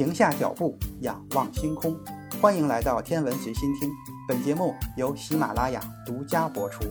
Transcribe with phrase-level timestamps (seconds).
[0.00, 1.94] 停下脚步，仰望星空。
[2.40, 3.90] 欢迎来到天文随心听，
[4.26, 6.86] 本节目由喜马拉雅独家播出。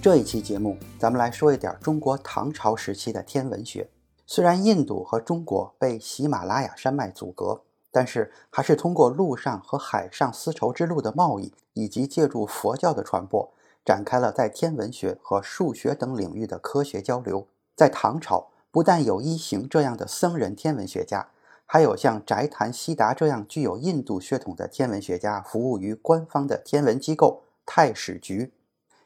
[0.00, 3.90] 这一期节目，咱们来说一点中国唐朝时期的天文学。
[4.28, 13.52] 虽然印度和中国被喜马拉雅山脉阻隔，但是还是通过陆上和海上丝绸之路的贸易，以及借助佛教的传播，
[13.84, 17.46] 展开了在天文学和数学等领域的科学交流。
[17.74, 21.30] 在唐朝，不但有一行这样的僧人天文学家，
[21.64, 28.52] 还有像翟谭悉达这样具有印度血统的天文学家，服务于官方的天文机构太史局。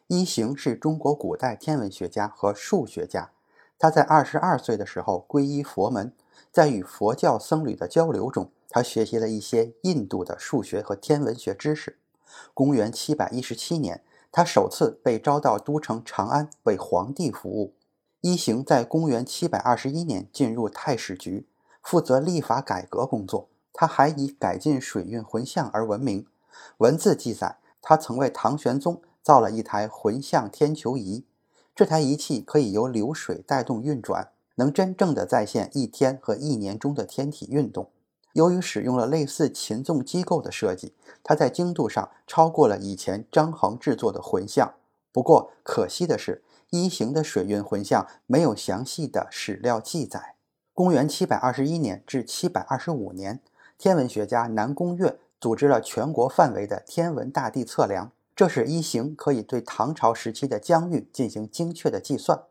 [0.09, 3.31] 一行是中国古代天文学家和数学家，
[3.79, 6.13] 他在二十二岁的时候皈依佛门，
[6.53, 11.99] 在与佛教僧侣的交流中，他学习了一些印度的数学和天文学知识。
[12.53, 14.03] 公元七百一十七年，
[14.37, 17.73] 他首次被招到都城长安为皇帝服务。
[18.21, 21.47] 一行在公元七百二十一年进入太史局，
[21.81, 23.49] 负责历法改革工作。
[23.73, 26.27] 他还以改进水运浑象而闻名。
[26.79, 29.01] 文字记载，他曾为唐玄宗。
[29.23, 31.25] 造了一台浑象天球仪，
[31.73, 37.89] 这台仪器可以由流水带动运转，能真正的再现一天和一年中的天体运动。
[38.35, 44.75] 由于使用了类似擒纵机构的设计，它在精度上超过了以前张衡制作的浑象。
[45.13, 50.35] 不过可惜的是，一型的水运浑象没有详细的史料记载。
[50.73, 53.41] 公元七百二十一年至七百二十五年，
[53.79, 58.11] 天文学家南宫月组织了全国范围的天文大地测量。
[58.35, 62.43] 这使一行可以对唐朝时期的疆域进行精确的计算。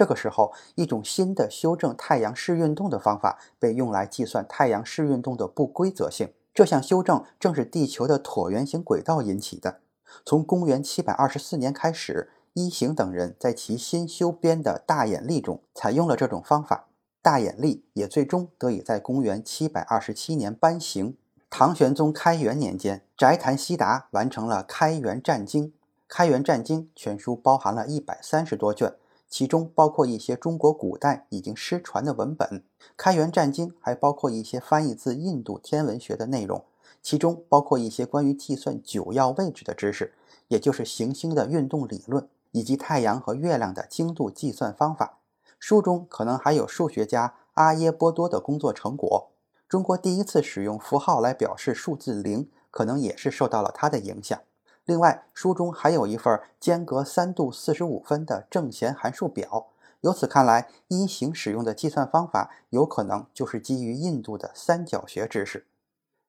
[0.00, 6.32] 这个时候，一种新的修正太阳视运动的方法被用来计算太阳视运动的不规则性。
[6.54, 9.80] 这项修正正是地球的椭圆形轨道引起的。
[10.24, 16.86] 从公元724年开始，一行等人在其新修编的大眼历中采用了这种方法。
[17.20, 21.18] 大眼历也最终得以在公元727年颁行。
[21.50, 25.64] 唐玄宗开元年间，翟谭悉达完成了《开元战经》。
[26.08, 28.94] 《开元战经》全书包含了一百三十多卷，
[29.30, 32.48] 其中包括一些中国古代已经失传的文本。
[32.96, 36.64] 《开元战经》还包括一些翻译自印度天文学的内容，
[37.00, 40.12] 其中包括一些关于计算九曜位置的知识，
[40.48, 45.20] 也就是行星的运动理论，以及太阳和月亮的精度计算方法。
[45.58, 49.30] 书中可能还有数学家阿耶波多的工作成果。
[49.68, 54.40] 中国第一次使用符号来表示数字零，可能也是受到了它的影响。
[54.84, 59.68] 另外，书中还有一份间隔三度四十五分的正弦函数表。
[60.00, 65.66] 由此看来，一行使用的计算方法有可能就是基于印度的三角学知识。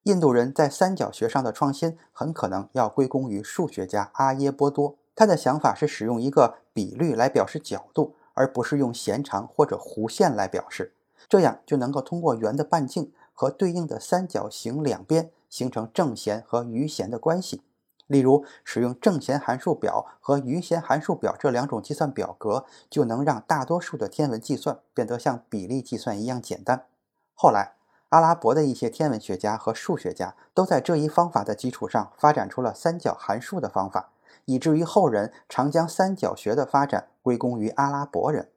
[0.03, 4.95] 印度人在三角学上的创新，很可能要归功于数学家阿耶波多。
[5.15, 10.93] 他的想法是使用一个比率来表示角度，而不是用弦长或者弧线来表示，
[11.29, 13.11] 这样就能够通过圆的半径。
[13.33, 17.63] 和对应的三角形两边形成正弦和余弦的关系。
[18.11, 26.85] 例如，使用正弦函数表和余弦函数表这两种计算表格，就能让大多数的天文计算变得像比例计算一样简单。
[27.33, 27.75] 后来，
[28.09, 34.09] 阿拉伯的一些天文学家和数学家都在这一方法的基础上发展出了三角函数的方法，
[34.43, 38.49] 以至于后人常将三角学的发展归功于阿拉伯人。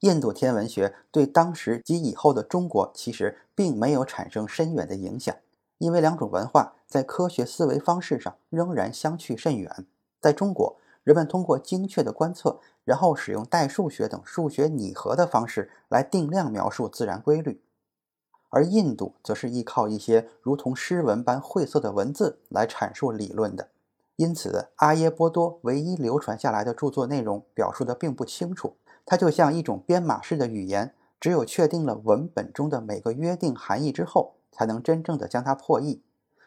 [0.00, 5.34] 印度天文学对当时及以后的中国其实并没有产生深远的影响，
[5.84, 9.84] 因为两种文化在科学思维方式上仍然相去甚远。
[10.18, 17.60] 在中国，人们通过精确的观测，然后使用代数学等数学拟合的方式来定量描述自然规律；
[18.48, 23.68] 而印度则是依靠一些如同诗文般晦涩的文字来阐述理论的。
[24.16, 28.78] 因此，阿耶波多唯一流传下来的著作内容表述的并不清楚。
[29.04, 36.00] 它就像一种编码式的语言，只有确定了文本中的每个约定含义之后，才能真正的将它破译。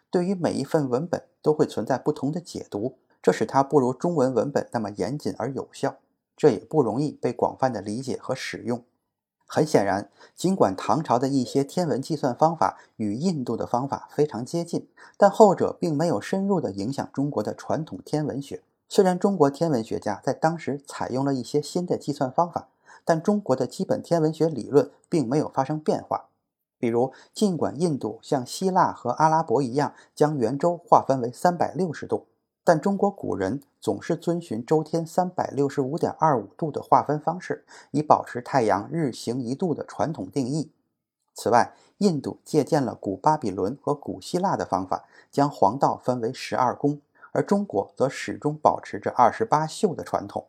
[0.10, 5.98] 对于每一份文本都会存在不同的解读，这使它不如中文文本那么严谨而有效。
[6.38, 8.84] 这也不容易被广泛的理解和使用。
[9.46, 14.88] 很显然，尽管唐朝的一些天文计算方法与印度的方法非常接近，
[15.18, 18.62] 但后者并没有深入的影响中国的传统天文学。
[18.90, 22.68] 虽然中国天文学家在当时采用了一些新的计算方法，
[23.04, 26.27] 但中国的基本天文学理论并没有发生变化。
[26.80, 32.28] 比如，尽管印度像希腊和阿拉伯一样将圆周划分为三百六十度，
[32.64, 40.72] 但中国古人总是遵循周天三百六十五点二五度的划分方式，以保持太阳日行一度的传统定义。
[41.34, 47.00] 此外，印度借鉴了古巴比伦和古希腊的方法，将黄道分为十二宫。
[47.34, 50.48] 而中国则始终保持着二十八宿的传统。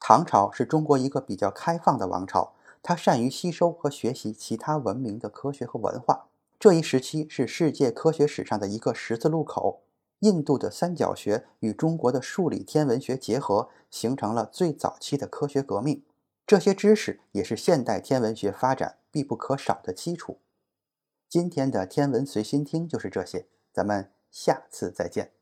[0.00, 2.52] 唐朝是中国一个比较开放的王朝，
[2.86, 6.26] 它善于吸收和学习其他文明的科学和文化。
[6.60, 9.80] 这一时期是世界科学史上的一个十字路口。
[10.20, 16.04] 印度的三角学与中国的数理天文学结合，形成了最早期的科学革命。
[16.46, 20.38] 这些知识也是现代天文学发展必不可少的基础。
[21.26, 25.32] 今天的天文随心听就是这些，咱们下次再见。